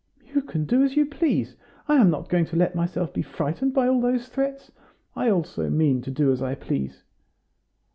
"You 0.33 0.41
can 0.41 0.65
do 0.65 0.81
as 0.81 0.95
you 0.95 1.05
please. 1.05 1.55
I 1.87 1.97
am 1.97 2.09
not 2.09 2.27
going 2.27 2.45
to 2.45 2.55
let 2.55 2.73
myself 2.73 3.13
be 3.13 3.21
frightened 3.21 3.75
by 3.75 3.87
all 3.87 4.01
those 4.01 4.29
threats. 4.29 4.71
I 5.15 5.29
also 5.29 5.69
mean 5.69 6.01
to 6.01 6.09
do 6.09 6.31
as 6.31 6.41
I 6.41 6.55
please." 6.55 7.03